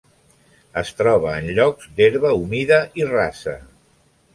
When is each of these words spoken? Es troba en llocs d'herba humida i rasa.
Es 0.81 0.93
troba 1.01 1.35
en 1.43 1.51
llocs 1.59 1.93
d'herba 2.01 2.35
humida 2.41 2.85
i 3.03 3.11
rasa. 3.15 3.61